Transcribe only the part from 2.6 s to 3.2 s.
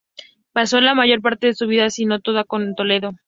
Toledo.